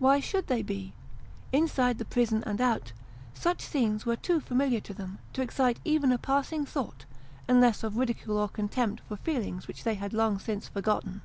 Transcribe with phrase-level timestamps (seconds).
[0.00, 0.94] Why should they be?
[1.52, 2.92] Inside the prison, and out,
[3.34, 7.04] such scenes were too familiar to them, to excite even a passing thought,
[7.46, 11.20] unless of ridicule or contempt for feelings which they had long since forgotten.